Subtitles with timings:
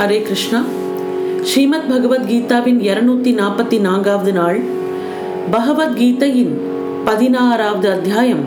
[0.00, 0.58] ஹரே கிருஷ்ணா
[1.42, 4.58] ஸ்ரீமத் பகவத்கீதாவின் இருநூத்தி நாற்பத்தி நான்காவது நாள்
[5.50, 6.54] பகவத்கீதையின்
[7.04, 8.44] பதினாறாவது அத்தியாயம்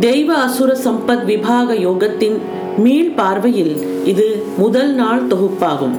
[0.00, 2.38] தெய்வ அசுர சம்பத் விபாக யோகத்தின்
[2.78, 3.74] மீள் பார்வையில்
[4.04, 4.26] இது
[4.58, 5.98] முதல் நாள் தொகுப்பாகும்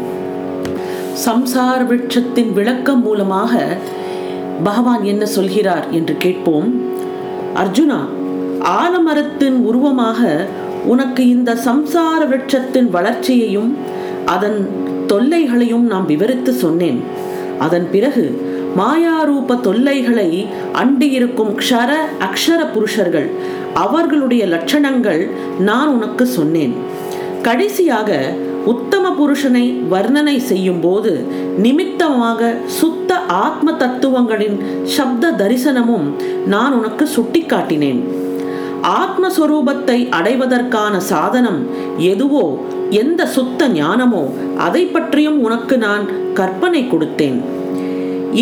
[1.26, 3.54] சம்சார விருட்சத்தின் விளக்கம் மூலமாக
[4.64, 6.70] பகவான் என்ன சொல்கிறார் என்று கேட்போம்
[7.56, 8.02] அர்ஜுனா
[8.76, 10.20] ஆலமரத்தின் உருவமாக
[10.86, 13.72] உனக்கு இந்த சம்சார விருட்சத்தின் வளர்ச்சியையும்
[14.26, 14.70] அதன்
[15.08, 17.02] தொல்லைகளையும் நாம் விவரித்து சொன்னேன்.
[17.60, 18.42] அதன் பிறகு
[18.78, 20.48] மாயாரூப தொல்லைகளை
[20.82, 21.92] அண்டியிருக்கும் க்ஷர
[22.28, 23.30] அக்ஷர புருஷர்கள்
[23.74, 25.30] அவர்களுடைய லட்சணங்கள்
[25.60, 26.74] நான் உனக்கு சொன்னேன்.
[27.42, 28.20] கடைசியாக
[28.66, 31.26] உத்தம புருஷனை வர்ணனை செய்யும் போது
[31.58, 36.08] நிமித்தமாக சுத்த ஆத்ம தத்துவங்களின் சப்த தரிசனமும்
[36.46, 38.02] நான் உனக்கு சுட்டிக்காட்டினேன்.
[38.82, 41.60] ஆத்மஸ்வரூபத்தை அடைவதற்கான சாதனம்
[41.98, 42.46] எதுவோ
[43.00, 44.22] எந்த சுத்த ஞானமோ
[44.58, 47.38] அதை பற்றியும் உனக்கு நான் கற்பனை கொடுத்தேன்.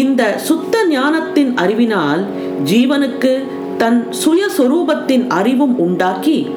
[0.02, 2.24] இந்த சுத்த ஞானத்தின் அறிவினால்
[2.72, 3.34] ஜீவனுக்கு
[3.78, 6.48] தன் சுயஸ்வரூபத்தின் அறிவும் உண்டாக்கி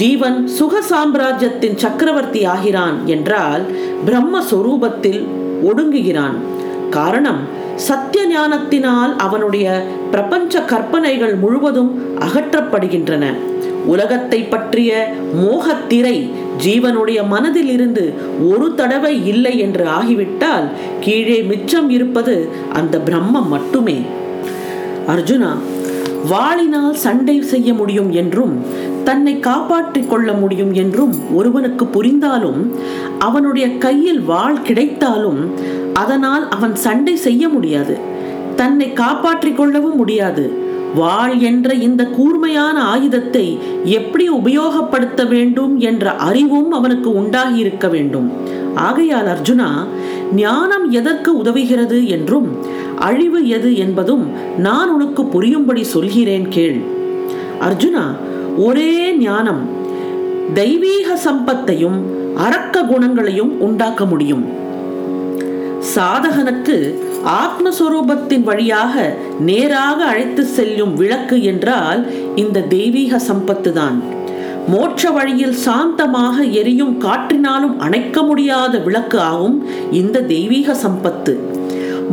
[0.00, 3.62] ஜீவன் சுக சாம்ராஜ்யத்தின் சக்கரவர்த்தி ஆகிறான் என்றால்
[4.06, 5.22] பிரம்மஸ்வரூபத்தில்
[5.70, 6.36] ஒடுங்குகிறான்.
[6.90, 7.40] காரணம்
[7.88, 9.66] சத்திய ஞானத்தினால் அவனுடைய
[10.10, 11.90] பிரபஞ்ச கற்பனைகள் முழுவதும்
[12.26, 13.24] அகற்றப்படுகின்றன.
[13.86, 14.90] உலகத்தை பற்றிய
[15.42, 16.16] மோகத்திரை
[16.64, 18.04] ஜீவனுடைய மனதில் இருந்து
[18.50, 20.66] ஒரு தடவை இல்லை என்று ஆகிவிட்டால்
[21.00, 22.34] கீழே மிச்சம் இருப்பது
[22.72, 23.98] அந்த பிரம்மம் மட்டுமே.
[25.08, 25.52] அர்ஜுனா
[26.30, 28.54] வாளினால் சண்டை செய்ய முடியும் என்றும்
[29.04, 32.60] தன்னை காப்பாற்றிக் கொள்ள முடியும் என்றும் ஒருவனுக்கு புரிந்தாலும்
[33.18, 35.40] அவனுடைய கையில் வாள் கிடைத்தாலும்
[36.02, 37.94] அதனால் அவன் சண்டை செய்ய முடியாது.
[38.56, 40.44] தன்னை காப்பாற்றிக் கொள்ளவும் முடியாது.
[40.94, 48.32] வாள் என்ற இந்த கூர்மையான ஆயுதத்தை எப்படி உபயோகப்படுத்த வேண்டும் என்ற அறிவும் அவனுக்கு உண்டாகி இருக்க வேண்டும்.
[48.74, 49.68] ஆகையால் அர்ஜுனா
[50.34, 52.58] ஞானம் எதற்கு உதவுகிறது என்றும்
[52.98, 54.24] அழிவு எது என்பதும்
[54.58, 56.80] நான் உனக்கு புரியும்படி சொல்கிறேன் கேள்.
[57.60, 58.04] அர்ஜுனா
[58.56, 59.62] ஒரே ஞானம்
[60.54, 62.00] தெய்வீக சம்பத்தையும்
[62.36, 64.60] அரக்க குணங்களையும் உண்டாக்க முடியும்.
[65.82, 74.02] சாதகனுக்கு ஆத்மஸ்வரூபத்தின் வழியாக நேராக அழைத்து செல்லும் விளக்கு என்றால் இந்த தெய்வீக சம்பத்து தான்
[74.70, 81.38] மோட்ச வழியில் சாந்தமாக எரியும் காற்றினாலும் அணைக்க முடியாத விளக்கு ஆகும் இந்த தெய்வீக சம்பத்து.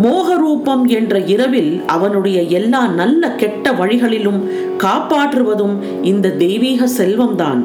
[0.04, 7.62] மோகரூபம் என்ற இரவில் அவனுடைய எல்லா நல்ல கெட்ட வழிகளிலும் காப்பாற்றுவதும் இந்த தெய்வீக செல்வம்தான்.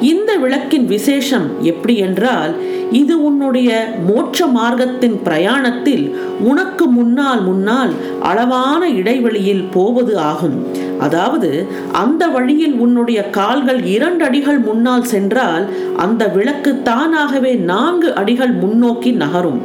[0.00, 2.54] இந்த விளக்கின் விசேஷம் எப்படி என்றால்
[2.92, 3.70] இது உன்னுடைய
[4.08, 7.92] மோட்ச மார்க்கத்தின் பிரயாணத்தில் உனக்கு முன்னால் முன்னால்
[8.22, 10.66] அளவான இடைவெளியில் போவது ஆகும்.
[11.00, 19.10] அதாவது அந்த வழியில் உன்னுடைய கால்கள் இரண்டு அடிகள் முன்னால் சென்றால் அந்த விளக்கு தானாகவே நான்கு அடிகள் முன்னோக்கி
[19.10, 19.60] நகரும்.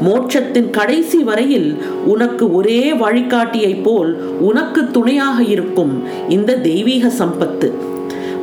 [0.00, 7.92] மோட்சத்தின் கடைசி வரையில் உனக்கு ஒரே வழிகாட்டியைப் போல் உனக்கு துணையாக இருக்கும் இந்த தெய்வீக சம்பத்து.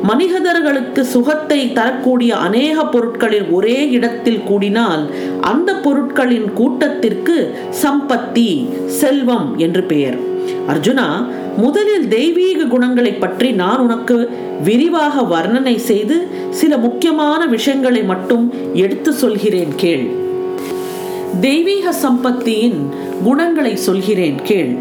[0.02, 7.36] மனிதர்களுக்கு சுகத்தை தரக்கூடிய அநேக பொருட்களில் ஒரே இடத்தில் கூடினால் அந்த பொருட்களின் கூட்டத்திற்கு
[7.82, 8.48] சம்பத்தி
[8.86, 10.18] செல்வம் என்று பெயர்.
[10.68, 11.24] அர்ஜுனா
[11.56, 14.30] முதலில் தெய்வீக குணங்களை பற்றி நான் உனக்கு
[14.64, 20.10] விரிவாக வர்ணனை செய்து சில முக்கியமான விஷயங்களை மட்டும் எடுத்து சொல்கிறேன் கேள்.
[21.40, 22.80] தெய்வீக சம்பத்தியின்
[23.24, 24.74] குணங்களை சொல்கிறேன் கேள்.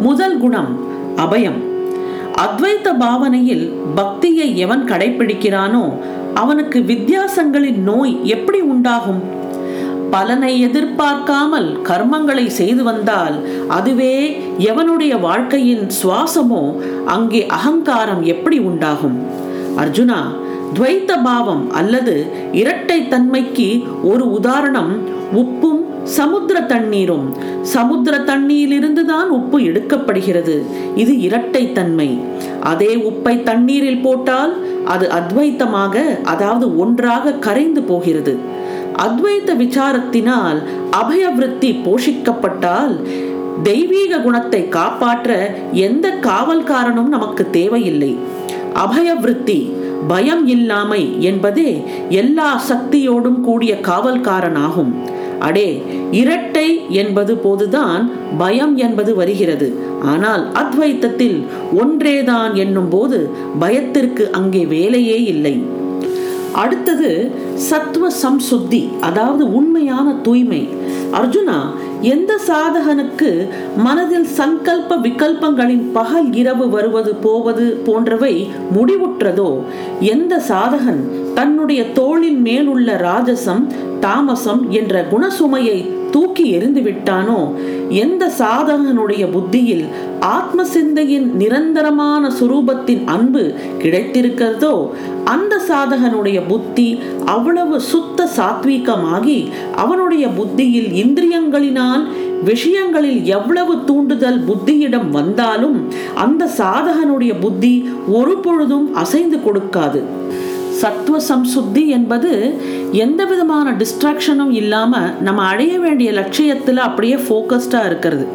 [0.00, 0.72] முதல் குணம்
[1.16, 1.60] அபயம்.
[2.38, 5.98] அத்வைத்த பாவனையில் பக்தியை எவன் கடைபிடிக்கிறானோ
[6.34, 9.22] அவனுக்கு வித்தியாசங்களின் நோய் எப்படி உண்டாகும்?
[10.10, 19.16] பலனை எதிர்பார்க்காமல் கர்மங்களை செய்து வந்தால் அதுவே எவனுடைய வாழ்க்கையின் சுவாசமோ அங்கே அகங்காரம் எப்படி உண்டாகும்?
[19.76, 20.32] அர்ஜுனா
[20.74, 24.92] துவைத்த பாவம் அல்லது இரட்டை தன்மைக்கு ஒரு உதாரணம்
[25.32, 27.26] உப்பும் சமுத்திர தண்ணீரும்
[27.62, 30.56] சமுத்திர தண்ணீரிலிருந்து தான் உப்பு எடுக்கப்படுகிறது.
[30.94, 32.18] இது இரட்டை தன்மை
[32.60, 34.52] அதே உப்பை தண்ணீரில் போட்டால்
[34.84, 38.34] அது அத்வைத்தமாக அதாவது ஒன்றாக கரைந்து போகிறது.
[39.06, 40.58] அத்வைத்த விசாரத்தினால்
[41.02, 42.94] அபயவிருத்தி போஷிக்கப்பட்டால்
[43.62, 48.18] தெய்வீக குணத்தை காப்பாற்ற எந்த காவல்காரனும் நமக்கு தேவையில்லை.
[48.84, 49.58] அபயவிருத்தி
[50.08, 51.70] பயம் இல்லாமை என்பதே
[52.08, 54.94] எல்லா சக்தியோடும் கூடிய காவல்காரனாகும்.
[55.38, 59.72] அடே இரட்டை என்பது போதுதான் பயம் என்பது வருகிறது.
[60.02, 61.42] ஆனால் அத்வைத்தத்தில்
[61.74, 65.62] ஒன்றேதான் என்னும் போது பயத்திற்கு அங்கே வேலையே இல்லை.
[66.52, 70.68] அடுத்தது சத்துவ சம்சுத்தி அதாவது உண்மையான தூய்மை.
[71.12, 71.58] அர்ஜுனா
[72.00, 79.60] எந்த சாதகனுக்கு மனதில் சங்கல்ப விகல்பங்களின் பகல் இரவு வருவது போவது போன்றவை முடிவுற்றதோ
[80.00, 81.02] எந்த சாதகன்
[81.34, 83.66] தன்னுடைய தோளின் மேலுள்ள ராஜசம்
[84.00, 87.52] தாமசம் என்ற குணசுமையை தூக்கி எறிந்து விட்டானோ
[87.88, 89.84] எந்த சாதகனுடைய புத்தியில்
[90.20, 94.88] ஆத்ம சிந்தையின் நிரந்தரமான சுரூபத்தின் அன்பு கிடைத்திருக்கிறதோ
[95.24, 99.38] அந்த சாதகனுடைய புத்தி அவ் அவ்வளவு சுத்த சாத்வீகமாகி
[99.82, 102.04] அவனுடைய புத்தியில் இந்திரியங்களினால்
[102.48, 105.76] விஷயங்களில் எவ்வளவு தூண்டுதல் புத்தியிடம் வந்தாலும்
[106.22, 107.72] அந்த சாதகனுடைய புத்தி
[108.18, 110.00] ஒரு பொழுதும் அசைந்து கொடுக்காது.
[110.80, 112.32] சத்துவ சம்சுத்தி என்பது
[113.04, 118.26] எந்த விதமான டிஸ்ட்ராக்ஷனும் இல்லாமல் நம்ம அடைய வேண்டிய லட்சியத்தில் அப்படியே ஃபோக்கஸ்டாக இருக்கிறது.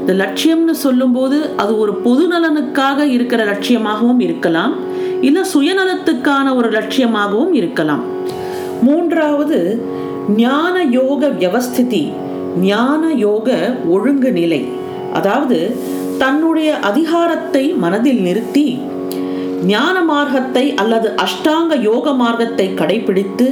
[0.00, 4.74] இந்த லட்சியம்னு சொல்லும்போது அது ஒரு பொது நலனுக்காக இருக்கிற லட்சியமாகவும் இருக்கலாம்
[5.28, 8.04] இல்லை சுயநலத்துக்கான ஒரு லட்சியமாகவும் இருக்கலாம்.
[8.82, 9.58] மூன்றாவது
[10.36, 12.04] ஞான யோக வியவஸ்திதி
[12.62, 13.48] ஞான யோக
[13.90, 14.62] ஒழுங்கு நிலை
[15.12, 15.58] அதாவது
[16.18, 18.66] தன்னுடைய அதிகாரத்தை மனதில் நிறுத்தி
[19.66, 23.46] ஞான மார்க்கத்தை அல்லது அஷ்டாங்க யோக மார்க்கத்தை கடைபிடித்து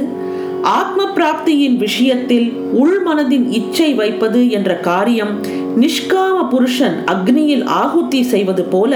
[0.71, 5.33] ஆத்ம பிராப்தியின் விஷயத்தில் உள்மனதின் இச்சை வைப்பது என்ற காரியம்
[5.81, 8.93] நிஷ்காம புருஷன் அக்னியில் ஆகுத்தி செய்வது போல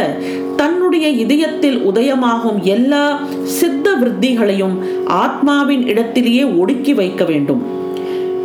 [0.95, 3.01] நம்முடைய இதயத்தில் உதயமாகும் எல்லா
[3.44, 4.75] சித்த விருத்திகளையும்
[5.06, 7.75] ஆத்மாவின் இடத்திலேயே ஒடுக்கி வைக்க வேண்டும்.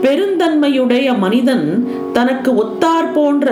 [0.02, 3.48] பெருந்தன்மையுடைய மனிதன் தனக்கு ஒத்தார் போன்ற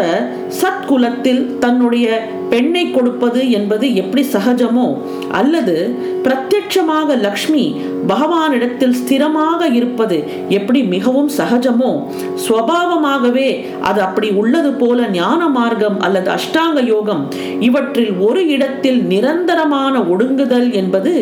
[0.61, 4.97] சத்குலத்தில் தன்னுடைய பெண்ணை கொடுப்பது என்பது எப்படி சகஜமோ
[5.31, 12.06] அல்லது பிரத்யட்சமாக லக்ஷ்மி பகவானிடத்தில் ஸ்திரமாக இருப்பது எப்படி மிகவும் சகஜமோ
[12.49, 17.29] ஸ்வபாவமாகவே அது அப்படி உள்ளது போல ஞான மார்க்கம் அல்லது அஷ்டாங்க யோகம்
[17.61, 21.12] இவற்றில் ஒரு இடத்தில் நிரந்தரமான ஒடுங்குதல் என்பது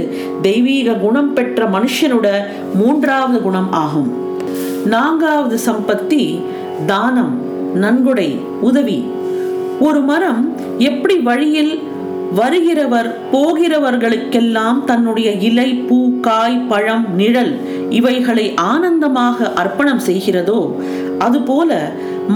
[0.42, 2.28] தெய்வீக குணம் பெற்ற மனுஷனோட
[2.74, 4.25] மூன்றாவது குணம் ஆகும்.
[4.86, 6.22] நான்காவது சம்பத்தி
[6.86, 7.34] தானம்
[7.74, 9.04] நன்கொடை உதவி.
[9.80, 10.42] ஒரு மரம்
[10.78, 11.72] எப்படி வழியில்
[12.36, 17.52] வருகிறவர் போகிறவர்களுக்கெல்லாம் தன்னுடைய இலை பூ காய் பழம் நிழல்
[17.90, 20.60] இவைகளை ஆனந்தமாக அர்ப்பணம் செய்கிறதோ
[21.18, 21.70] அதுபோல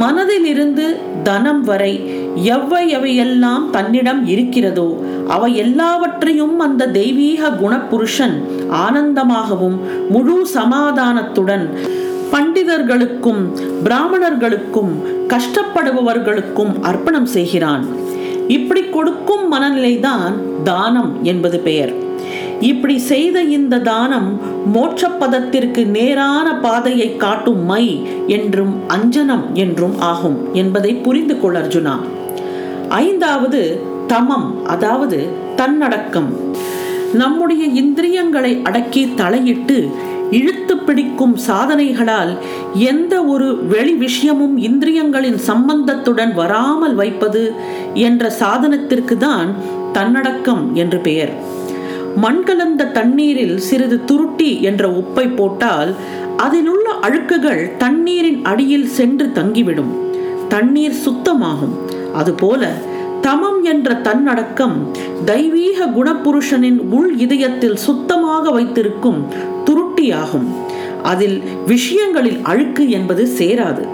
[0.01, 1.95] மனதிலிருந்து தனம் வரை
[2.35, 4.89] எவ்வை எவையெல்லாம் தன்னிடம் இருக்கிறதோ
[5.29, 8.37] அவை எல்லாவற்றையும் அந்த தெய்வீக குணப்புருஷன்
[8.71, 9.79] ஆனந்தமாகவும்
[10.11, 11.67] முழு சமாதானத்துடன்
[12.33, 13.43] பண்டிதர்களுக்கும்
[13.85, 14.93] பிராமணர்களுக்கும்
[15.29, 17.87] கஷ்டப்படுபவர்களுக்கும் அர்ப்பணம் செய்கிறான்.
[18.49, 20.33] இப்படி கொடுக்கும் மனநிலைதான்
[20.65, 21.93] தானம் என்பது பெயர்.
[22.61, 24.41] இப்படி செய்த இந்த தானம்
[24.75, 31.95] மோட்சப்பதத்திற்கு நேரான பாதையை காட்டும் மை என்றும் அஞ்சனம் என்றும் ஆகும் என்பதை புரிந்து கொள் அர்ஜுனா.
[32.89, 36.31] ஐந்தாவது தமம் அதாவது தன்னடக்கம்.
[37.15, 39.79] நம்முடைய இந்திரியங்களை அடக்கி தலையிட்டு
[40.31, 42.39] இழுத்து பிடிக்கும் சாதனைகளால்
[42.75, 47.53] எந்த ஒரு வெளி விஷயமும் இந்திரியங்களின் சம்பந்தத்துடன் வராமல் வைப்பது
[47.95, 49.55] என்ற சாதனத்திற்கு தான்
[49.93, 51.33] தன்னடக்கம் என்று பெயர்.
[52.17, 55.95] மண் கலந்த தண்ணீரில் சிறிது துருட்டி என்ற உப்பை போட்டால்
[56.37, 59.93] அதிலுள்ள அழுக்குகள் தண்ணீரின் அடியில் சென்று தங்கிவிடும்.
[60.49, 61.75] தண்ணீர் சுத்தமாகும்.
[62.15, 62.73] அதுபோல
[63.23, 64.77] தமம் என்ற தன்னடக்கம்
[65.25, 69.27] தெய்வீக குணப்புருஷனின் உள் இதயத்தில் சுத்தமாக வைத்திருக்கும்
[70.01, 70.47] போட்டியாகும்.
[71.03, 73.89] அதில் விஷயங்களில் அழுக்கு என்பது சேராது.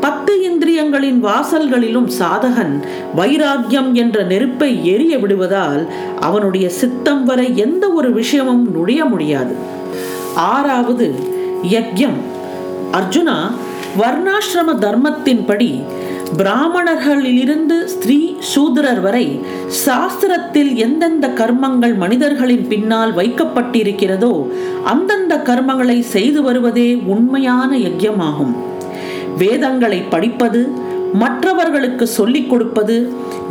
[0.00, 2.82] பத்து இந்திரியங்களின் வாசல்களிலும் சாதகன்
[3.14, 5.86] வைராக்கியம் என்ற நெருப்பை எரிய விடுவதால்
[6.20, 9.54] அவனுடைய சித்தம் வரை எந்த ஒரு விஷயமும் நுழைய முடியாது.
[10.34, 11.14] ஆறாவது
[11.70, 12.18] யக்யம்
[12.92, 13.50] அர்ஜுனா
[13.98, 15.82] வர்ணாசிரம தர்மத்தின்படி
[16.36, 19.40] பிராமணர்களிலிருந்து ஸ்திரீ சூதரர் வரை
[19.86, 24.32] சாஸ்திரத்தில் எந்தெந்த கர்மங்கள் மனிதர்களின் பின்னால் வைக்கப்பட்டிருக்கிறதோ
[24.84, 28.54] அந்தந்த கர்மங்களை செய்து வருவதே உண்மையான யஜ்யமாகும்.
[29.38, 30.60] வேதங்களை படிப்பது
[31.14, 32.96] மற்றவர்களுக்கு சொல்லிக் கொடுப்பது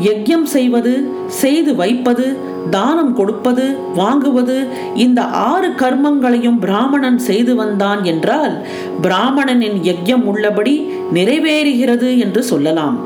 [0.01, 0.93] யஜ்யம் செய்வது
[1.27, 2.25] செய்து வைப்பது
[2.69, 3.65] தானம் கொடுப்பது
[3.95, 4.57] வாங்குவது
[4.95, 8.53] இந்த ஆறு கர்மங்களையும் பிராமணன் செய்து வந்தான் என்றால்
[9.01, 10.75] பிராமணனின் யஜ்யம் உள்ளபடி
[11.13, 12.97] நிறைவேறுகிறது என்று சொல்லலாம்.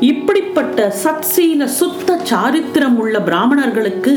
[0.00, 4.14] இப்படிப்பட்ட சத்சீல சுத்த சாரித்திரம் உள்ள பிராமணர்களுக்கு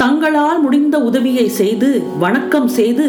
[0.00, 1.88] தங்களால் முடிந்த உதவியை செய்து
[2.18, 3.06] வணக்கம் செய்து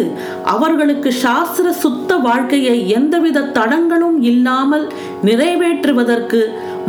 [0.53, 4.85] அவர்களுக்கு சாஸ்திர சுத்த வாழ்க்கையை எந்தவித தடங்களும் இல்லாமல்
[5.23, 6.41] நிறைவேற்றுவதற்கு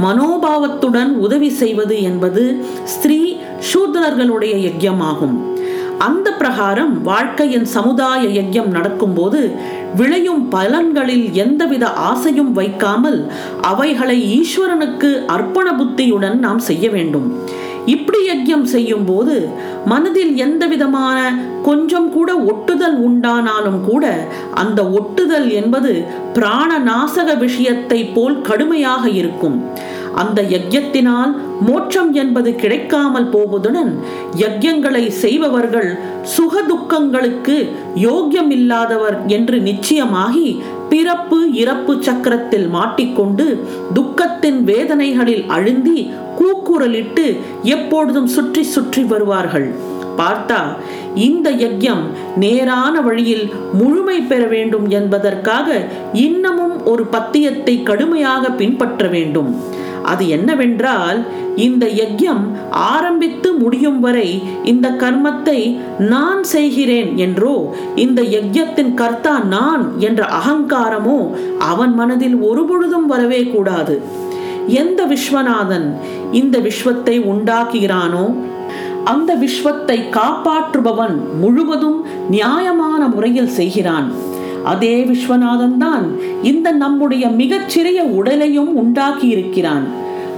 [0.04, 2.44] மனோபாவத்துடன் உதவி செய்வது என்பது
[2.84, 3.20] ஸ்திரீ
[3.70, 5.36] சூத்ரர்களுடைய யஜ்யமாகும்.
[6.06, 9.40] அந்த பிரகாரம் வாழ்க்கையின் சமுதாய யஜ்யம் நடக்கும்போது
[9.96, 13.20] விளையும் பலன்களில் எந்தவித ஆசையும் வைக்காமல்
[13.70, 17.28] அவைகளை ஈஸ்வரனுக்கு அர்ப்பண புத்தியுடன் நாம் செய்ய வேண்டும்.
[17.94, 19.34] இப்படி யஜ்யம் செய்யும் போது
[19.92, 21.18] மனதில் எந்த விதமான
[21.62, 24.04] கொஞ்சம் கூட ஒட்டுதல் உண்டானாலும் கூட
[24.62, 25.92] அந்த ஒட்டுதல் என்பது
[26.36, 29.56] பிராண நாசக விஷயத்தை போல் கடுமையாக இருக்கும்.
[30.22, 31.32] அந்த யஜ்யத்தினால்
[31.68, 33.92] மோட்சம் என்பது கிடைக்காமல் போவதுடன்
[34.42, 35.90] யஜ்யங்களை செய்பவர்கள்
[36.36, 37.56] சுக துக்கங்களுக்கு
[38.06, 40.48] யோக்கியம் இல்லாதவர் என்று நிச்சயமாகி
[40.90, 43.46] பிறப்பு இறப்பு சக்கரத்தில் மாட்டிக்கொண்டு
[43.94, 45.98] துக்கத்தின் வேதனைகளில் அழுந்தி
[46.40, 47.26] கூக்குரலிட்டு
[47.76, 49.68] எப்பொழுதும் சுற்றி சுற்றி வருவார்கள்.
[50.20, 50.60] பார்த்தா
[51.26, 52.04] இந்த யஜ்யம்
[52.42, 53.44] நேரான வழியில்
[53.80, 55.68] முழுமை பெற வேண்டும் என்பதற்காக
[56.12, 59.50] இன்னமும் ஒரு பத்தியத்தை கடுமையாக பின்பற்ற வேண்டும்.
[60.10, 61.18] அது என்னவென்றால்
[61.66, 62.44] இந்த யஜ்யம்
[62.90, 64.28] ஆரம்பித்து முடியும் வரை
[64.72, 65.58] இந்த கர்மத்தை
[66.12, 67.54] நான் செய்கிறேன் என்றோ
[68.04, 71.18] இந்த யஜ்யத்தின் கர்த்தா நான் என்ற அகங்காரமோ
[71.70, 73.96] அவன் மனதில் ஒருபொழுதும் வரவே கூடாது.
[74.82, 75.88] எந்த விஸ்வநாதன்
[76.40, 78.24] இந்த விஸ்வத்தை உண்டாக்குகிறானோ
[79.12, 82.00] அந்த விஸ்வத்தை காப்பாற்றுபவன் முழுவதும்
[82.34, 84.08] நியாயமான முறையில் செய்கிறான்.
[84.64, 89.86] அதே விஸ்வநாதன் தான் இந்த நம்முடைய மிகச்சிறிய உடலையும் உண்டாக்கி இருக்கிறான்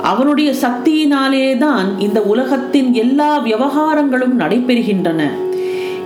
[0.02, 5.22] அவனுடைய சக்தியினாலே தான் இந்த உலகத்தின் எல்லா விவகாரங்களும் நடைபெறுகின்றன.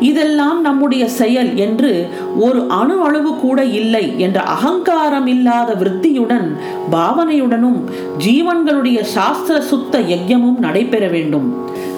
[0.01, 6.57] இதெல்லாம் நம்முடைய செயல் என்று ஒரு அணு அளவு கூட இல்லை என்ற அகங்காரம் இல்லாத விருத்தியுடன்
[6.91, 7.79] பாவனையுடனும்
[8.19, 11.55] ஜீவன்களுடைய சாஸ்திர சுத்த யஜ்யமும் நடைபெற வேண்டும்.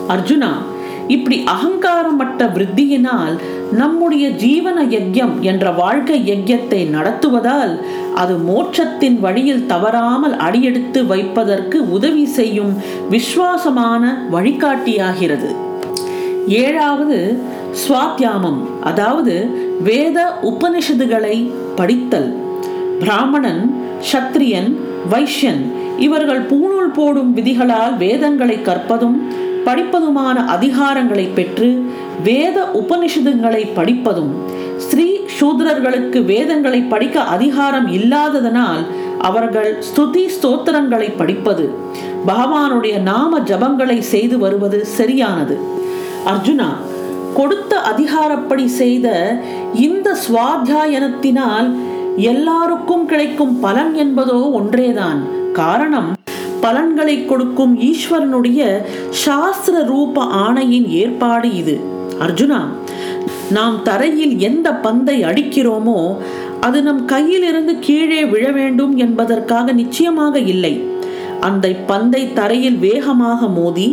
[0.09, 0.53] அர்ஜுனா
[1.09, 3.35] இப்படி அகங்காரமற்ற விருத்தியினால்
[3.73, 7.75] நம்முடைய ஜீவன யஜ்யம் என்ற வாழ்க்கை யஜ்யத்தை நடத்துவதால்
[8.15, 12.73] அது மோட்சத்தின் வழியில் தவறாமல் அடியெடுத்து வைப்பதற்கு உதவி செய்யும்
[13.11, 15.51] விஸ்வாசமான வழிகாட்டியாகிறது.
[16.65, 17.19] ஏழாவது
[17.83, 19.35] சுவாத்தியாமம் அதாவது
[19.83, 21.37] வேத உபனிஷதுகளை
[21.75, 22.31] படித்தல்.
[23.01, 23.63] பிராமணன்
[24.13, 24.71] சத்திரியன்
[25.11, 25.63] வைஷ்யன்
[25.99, 29.17] இவர்கள் பூணூல் போடும் விதிகளால் வேதங்களை கற்பதும்
[29.67, 31.69] படிப்பதுமான அதிகாரங்களை பெற்று
[32.23, 34.33] வேத உபனிஷதுகளை படிப்பதும்
[34.87, 35.07] ஸ்ரீ
[35.39, 38.83] சூத்ரர்களுக்கு வேதங்களை படிக்க அதிகாரம் இல்லாததனால்
[39.19, 41.65] அவர்கள் ஸ்துதி ஸ்தோத்திரங்களை படிப்பது
[42.27, 45.57] பகவானுடைய நாம ஜபங்களை செய்து வருவது சரியானது.
[46.33, 46.69] அர்ஜுனா
[47.35, 49.09] கொடுத்த அதிகாரப்படி செய்த
[49.73, 51.69] இந்த சுவாத்தியாயனத்தினால்
[52.33, 55.21] எல்லாருக்கும் கிடைக்கும் பலன் என்பதோ ஒன்றேதான்.
[55.53, 56.16] காரணம்
[56.67, 58.61] பலன்களை கொடுக்கும் ஈஸ்வரனுடைய
[59.25, 61.77] சாஸ்திர ரூப ஆணையின் ஏற்பாடு இது.
[62.25, 62.61] அர்ஜுனா
[63.57, 65.99] நாம் தரையில் எந்த பந்தை அடிக்கிறோமோ
[66.67, 70.75] அது நம் கையிலிருந்து கீழே விழ வேண்டும் என்பதற்காக நிச்சயமாக இல்லை.
[71.49, 73.89] அந்த பந்தை தரையில் வேகமாக மோதி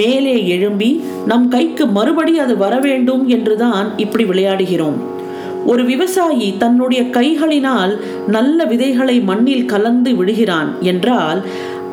[0.00, 0.90] மேலே எழும்பி
[1.30, 4.98] நம் கைக்கு மறுபடி அது வர வேண்டும் என்றுதான் இப்படி விளையாடுகிறோம்.
[5.72, 7.92] ஒரு விவசாயி தன்னுடைய கைகளினால்
[8.36, 11.40] நல்ல விதைகளை மண்ணில் கலந்து விடுகிறான் என்றால்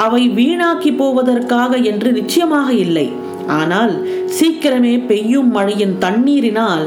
[0.01, 3.07] அவை வீணாக்கி போவதற்காக என்று நிச்சயமாக இல்லை.
[3.47, 3.93] ஆனால்
[4.39, 6.85] சீக்கிரமே பெய்யும் மழையின் தண்ணீரினால்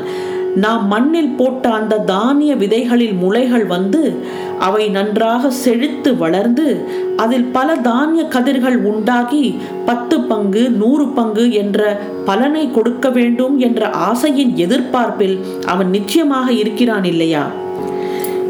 [0.54, 4.02] நாம் மண்ணில் போட்ட அந்த தானிய விதைகளில் முளைகள் வந்து
[4.58, 6.66] அவை நன்றாக செழித்து வளர்ந்து
[7.16, 9.54] அதில் பல தானிய கதிர்கள் உண்டாகி
[9.86, 11.80] பத்து பங்கு நூறு பங்கு என்ற
[12.24, 17.44] பலனை கொடுக்க வேண்டும் என்ற ஆசையின் எதிர்பார்ப்பில் அவன் நிச்சயமாக இருக்கிறான் இல்லையா?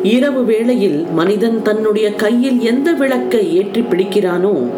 [0.03, 4.71] இரவு வேளையில் மனிதன் தன்னுடைய கையில் எந்த விளக்கை ஏற்றி பிடிக்கிறானோ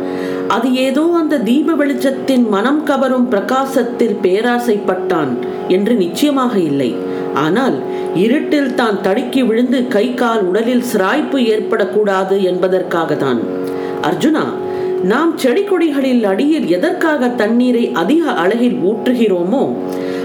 [0.49, 5.39] அது ஏதோ அந்த தீப வெளிச்சத்தின் மனம் கவரும் பிரகாசத்தில் பேராசைப்பட்டான்
[5.69, 6.95] என்று நிச்சயமாக இல்லை.
[7.33, 7.83] ஆனால்
[8.15, 13.41] இருட்டில் தான் தடுக்கி விழுந்து கை கால் உடலில் சிராய்ப்பு ஏற்படக்கூடாது என்பதற்காக தான்
[14.03, 14.45] அர்ஜுனா
[15.03, 19.77] நாம் செடி கொடிகளில் அடியில் எதற்காக தண்ணீரை அதிக அழகில் ஊற்றுகிறோமோ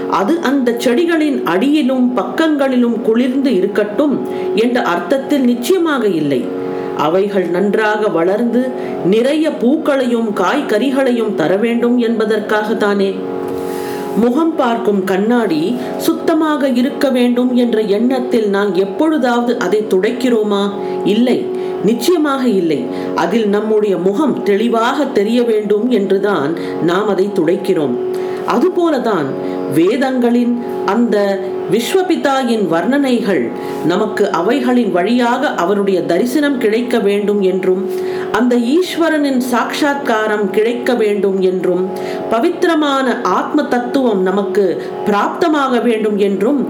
[0.10, 6.46] அது அந்த செடிகளின் அடியிலும் பக்கங்களிலும் குளிர்ந்து இருக்கட்டும் என்ற அர்த்தத்தில் நிச்சயமாக இல்லை.
[6.98, 8.68] அவைகள் நன்றாக வளர்ந்து
[9.06, 13.16] நிறைய பூக்களையும் காய்கறிகளையும் தர வேண்டும் என்பதற்காக தானே
[14.16, 20.70] முகம் பார்க்கும் கண்ணாடி சுத்தமாக இருக்க வேண்டும் என்ற எண்ணத்தில் நான் எப்பொழுதாவது அதை துடைக்கிறோமா?
[21.04, 21.46] இல்லை.
[21.86, 22.86] நிச்சயமாக இல்லை.
[23.16, 27.96] அதில் நம்முடைய முகம் தெளிவாக தெரிய வேண்டும் என்றுதான் நாம் அதை துடைக்கிறோம்.
[28.48, 29.26] அதுபோலதான்
[29.74, 30.54] வேதங்களின்
[30.86, 31.16] அந்த
[31.72, 33.44] விஸ்வபிதாயின் வர்ணனைகள்
[33.86, 37.84] நமக்கு அவைகளின் வழியாக அவருடைய தரிசனம் கிடைக்க வேண்டும் என்றும்
[38.32, 41.84] அந்த ஈஸ்வரனின் சாட்சா்காரம் கிடைக்க வேண்டும் என்றும்
[42.30, 44.66] பவித்திரமான ஆத்ம தத்துவம் நமக்கு
[45.06, 46.62] பிராப்தமாக வேண்டும் என்றும்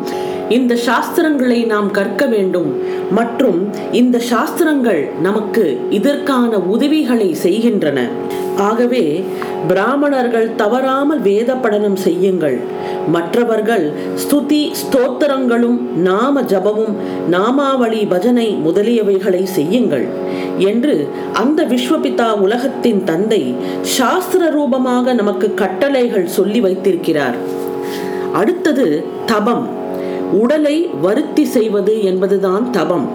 [0.58, 2.70] இந்த சாஸ்திரங்களை நாம் கற்க வேண்டும்.
[3.12, 3.60] மற்றும்
[3.92, 8.00] இந்த சாஸ்திரங்கள் நமக்கு இதற்கான உதவிகளை செய்கின்றன.
[8.58, 9.04] ஆகவே
[9.68, 12.58] பிராமணர்கள் தவறாமல் வேத படனம் செய்யுங்கள்.
[13.08, 13.86] மற்றவர்கள்
[14.24, 16.94] ஸ்துதி ஸ்தோத்திரங்களும் நாம ஜபமும்
[17.30, 20.08] நாமாவளி பஜனை முதலியவைகளை செய்யுங்கள்
[20.58, 27.36] என்று அந்த விஸ்வபிதா உலகத்தின் தந்தை சாஸ்திர ரூபமாக நமக்கு கட்டளைகள் சொல்லி வைத்திருக்கிறார்.
[28.34, 29.68] அடுத்தது தபம்.
[30.32, 33.10] உடலை வருத்தி செய்வது என்பதுதான் தபம்.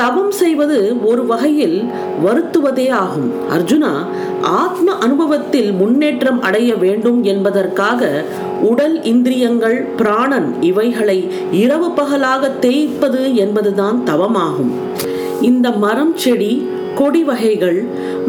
[0.00, 0.78] தவம் செய்வது
[1.10, 1.78] ஒரு வகையில்
[2.24, 3.30] வருத்துவதே ஆகும்.
[3.56, 3.92] அர்ஜுனா
[4.60, 8.10] ஆத்ம அனுபவத்தில் முன்னேற்றம் அடைய வேண்டும் என்பதற்காக
[8.70, 11.18] உடல் இந்திரியங்கள் பிராணன் இவைகளை
[11.62, 14.72] இரவு பகலாக தேய்ப்பது என்பதுதான் தவமாகும்.
[15.50, 16.52] இந்த மரம் செடி
[17.00, 17.80] கொடி வகைகள்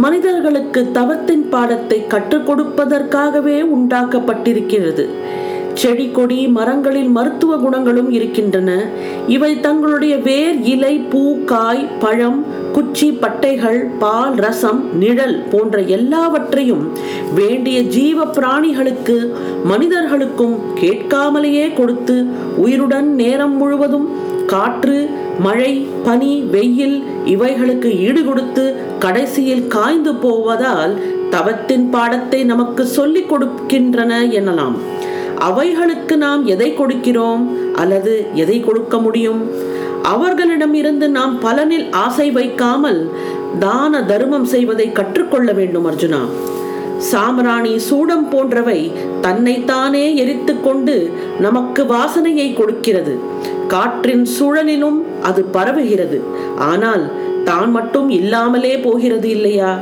[0.03, 5.05] மனிதர்களுக்கு தவத்தின் பாடத்தை கற்றுக் கொடுப்பதற்காகவே உண்டாக்கப்பட்டிருக்கிறது.
[5.79, 8.69] செடி கொடி மரங்களில் மருத்துவ குணங்களும் இருக்கின்றன.
[9.35, 11.21] இவை தங்களுடைய வேர் இலை பூ
[11.51, 12.39] காய் பழம்
[12.75, 16.83] குச்சி பட்டைகள் பால் ரசம் நிழல் போன்ற எல்லாவற்றையும்
[17.35, 19.17] வேண்டிய ஜீவ பிராணிகளுக்கு
[19.63, 22.17] மனிதர்களுக்கும் கேட்காமலேயே கொடுத்து
[22.57, 24.07] உயிருடன் நேரம் முழுவதும்
[24.53, 24.99] காற்று
[25.39, 25.73] மழை
[26.05, 28.65] பனி வெயில் இவைகளுக்கு ஈடுகொடுத்து
[28.99, 30.95] கடைசியில் காய்ந்து போவதால்
[31.29, 34.77] தவத்தின் பாடத்தை நமக்கு சொல்லிக் கொடுக்கின்றன எனலாம்.
[35.39, 37.43] அவைகளுக்கு நாம் எதை கொடுக்கிறோம்
[37.73, 39.51] அல்லது எதை கொடுக்க முடியும்?
[40.03, 43.09] அவர்களிடமிருந்து நாம் பலனில் ஆசை வைக்காமல்
[43.59, 46.21] தான தர்மம் செய்வதை கற்றுக்கொள்ள வேண்டும் அர்ஜுனா.
[47.11, 48.91] சாம்ராணி சூடம் போன்றவை
[49.21, 53.19] தன்னைத்தானே எரித்து கொண்டு நமக்கு வாசனையை கொடுக்கிறது.
[53.67, 56.19] காற்றின் சூழலிலும் அது பரவுகிறது.
[56.57, 57.11] ஆனால்
[57.43, 59.79] தான் மட்டும் இல்லாமலே போகிறது இல்லையா?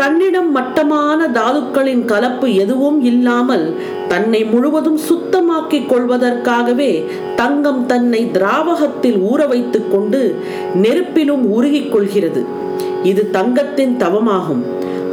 [0.00, 3.64] தன்னிடம் மட்டமான தாதுக்களின் கலப்பு எதுவும் இல்லாமல்
[4.12, 6.92] தன்னை முழுவதும் சுத்தமாக்கிக் கொள்வதற்காகவே
[7.40, 10.20] தங்கம் தன்னை திராவகத்தில் ஊற வைத்துக் கொண்டு
[10.82, 12.42] நெருப்பிலும் உருகிக் கொள்கிறது.
[13.10, 14.62] இது தங்கத்தின் தவமாகும்.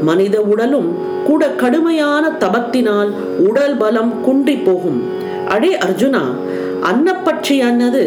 [0.02, 0.90] மனித உடலும்
[1.28, 3.12] கூட கடுமையான தபத்தினால்
[3.50, 5.00] உடல் பலம் குன்றி போகும்.
[5.48, 6.24] அடே அர்ஜுனா
[6.90, 8.04] அன்னப்பட்சி அன்னது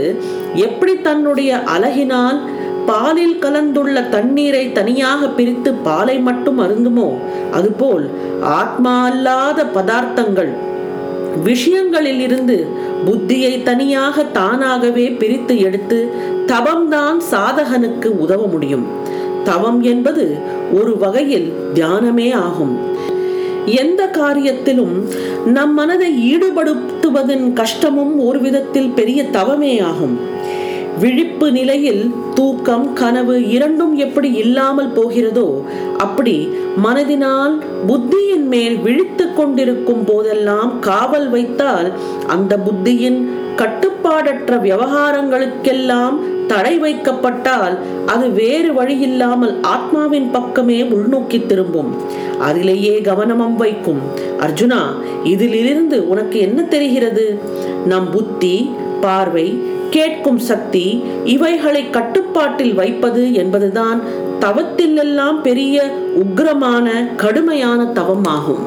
[0.67, 2.39] எப்படி தன்னுடைய அழகினால்
[2.87, 7.09] பாலில் கலந்துள்ள தண்ணீரை தனியாக பிரித்து பாலை மட்டும் அருந்துமோ?
[7.51, 8.11] அதுபோல்
[8.41, 10.49] ஆத்மா அல்லாத பதார்த்தங்கள்.
[11.45, 12.67] விஷயங்களில் இருந்து
[13.07, 16.11] புத்தியை தனியாக தானாகவே பிரித்து எடுத்து
[16.47, 18.87] தவம்தான் சாதகனுக்கு உதவ முடியும்.
[19.45, 20.37] தவம் என்பது
[20.73, 22.79] ஒரு வகையில் தியானமே ஆகும்.
[23.67, 25.09] எந்த காரியத்திலும்
[25.45, 30.19] நம் மனதை ஈடுபடுத்துவதன் கஷ்டமும் ஒரு விதத்தில் பெரிய தவமே ஆகும்.
[31.01, 32.03] விழிப்பு நிலையில்
[32.35, 35.49] தூக்கம் கனவு இரண்டும் எப்படி இல்லாமல் போகிறதோ
[35.99, 36.35] அப்படி
[36.85, 37.55] மனதினால்
[37.89, 41.89] புத்தியின் மேல் விழித்து கொண்டிருக்கும் போதெல்லாம் காவல் வைத்தால்
[42.27, 43.21] அந்த புத்தியின்
[43.57, 47.75] கட்டுப்பாடற்ற விவகாரங்களுக்கெல்லாம் தடை வைக்கப்பட்டால்
[48.07, 51.91] அது வேறு வழியில்லாமல் ஆத்மாவின் பக்கமே உள்நோக்கி திரும்பும்.
[52.39, 54.01] அதிலேயே கவனமும் வைக்கும்
[54.39, 54.81] அர்ஜுனா
[55.25, 57.27] இதிலிருந்து உனக்கு என்ன தெரிகிறது?
[57.87, 59.47] நம் புத்தி பார்வை
[59.91, 64.01] கேட்கும் சக்தி இவைகளை கட்டுப்பாட்டில் வைப்பது என்பதுதான்
[64.41, 68.65] தவத்திலெல்லாம் பெரிய உக்ரமான கடுமையான தவம் ஆகும்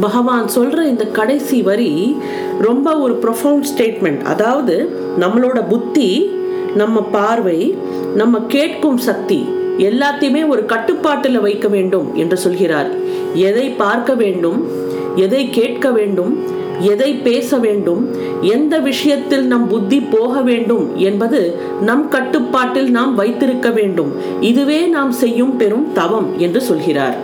[0.00, 2.16] பகவான் சொல்ற இந்த கடைசி வரி
[2.60, 6.30] ரொம்ப ஒரு ப்ரொஃபவுண்ட் ஸ்டேட்மெண்ட் அதாவது நம்மளோட புத்தி
[6.74, 7.76] நம்ம பார்வை
[8.14, 12.90] நம்ம கேட்கும் சக்தி எல்லாத்தையுமே ஒரு கட்டுப்பாட்டில் வைக்க வேண்டும் என்று சொல்கிறார்.
[13.34, 14.68] எதை பார்க்க வேண்டும்
[15.16, 16.44] எதை கேட்க வேண்டும்
[16.80, 18.14] எதை பேச வேண்டும்?
[18.40, 24.12] எந்த விஷயத்தில் நம் புத்தி போக வேண்டும் என்பது நம் கட்டுப்பாட்டில் நாம் வைத்திருக்க வேண்டும்.
[24.40, 27.16] இதுவே நாம் செய்யும் பெரும் தவம் என்று சொல்கிறார்.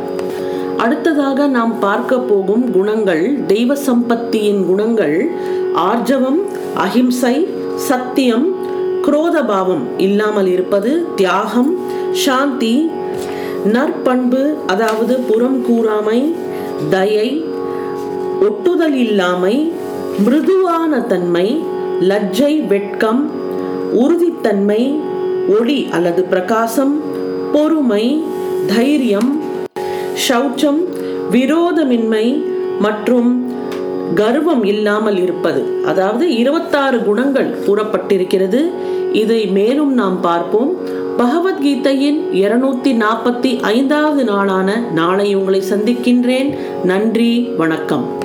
[0.76, 5.30] அடுத்ததாக நாம் பார்க்க போகும் குணங்கள் தெய்வ சம்பத்தியின் குணங்கள்
[5.74, 6.38] ஆர்ஜவம்
[6.74, 8.54] அஹிம்சை சத்தியம்
[9.06, 11.78] குரோதபாவம் இல்லாமல் இருப்பது தியாகம்
[12.12, 12.90] சாந்தி
[13.72, 16.34] நற்பண்பு அதாவது புறம் கூறாமை
[16.90, 17.44] தயை
[18.40, 19.72] ஒட்டுதல் இல்லாமை
[20.24, 21.62] மிருதுவான தன்மை
[22.00, 23.31] லஜ்ஜை வெட்கம்
[23.92, 24.98] உறுதித்தன்மை
[25.61, 27.00] ஒளி அல்லது பிரகாசம்
[27.53, 28.22] பொறுமை
[28.66, 29.40] தைரியம்
[30.29, 30.85] சௌச்சம்
[31.31, 32.42] விரோதமின்மை
[32.79, 33.53] மற்றும்
[34.14, 35.85] கர்வம் இல்லாமல் இருப்பது.
[35.85, 38.70] அதாவது இருபத்தாறு குணங்கள் கூறப்பட்டிருக்கிறது.
[39.12, 40.76] இதை மேலும் நாம் பார்ப்போம்.
[41.18, 46.59] பகவத்கீதையின் இருநூத்தி நாற்பத்தி ஐந்தாவது நாளான நாளை உங்களை சந்திக்கின்றேன்.
[46.85, 48.18] நன்றி வணக்கம்.